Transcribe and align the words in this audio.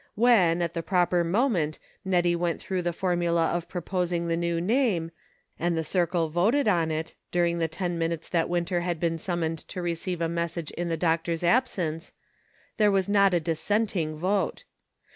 When, 0.15 0.63
at 0.63 0.73
the 0.73 0.81
proper 0.81 1.23
moment, 1.23 1.77
Nettie 2.03 2.35
went 2.35 2.59
through 2.59 2.81
the 2.81 2.91
formula 2.91 3.49
of 3.51 3.69
proposing 3.69 4.27
the 4.27 4.35
new 4.35 4.59
name, 4.59 5.11
and 5.59 5.77
the 5.77 5.83
circle 5.83 6.27
voted 6.27 6.67
on 6.67 6.89
it, 6.89 7.13
during 7.31 7.59
the 7.59 7.67
ten 7.67 7.99
minutes 7.99 8.27
that 8.29 8.49
Winter 8.49 8.81
had 8.81 8.99
been 8.99 9.19
summoned 9.19 9.59
to 9.67 9.79
re 9.79 9.93
ceive 9.93 10.19
a 10.19 10.27
message 10.27 10.71
in 10.71 10.89
the 10.89 10.97
doctor's 10.97 11.43
absence, 11.43 12.13
there 12.77 12.89
was 12.89 13.07
not 13.07 13.35
a 13.35 13.39
dissenting 13.39 14.15
vote. 14.15 14.63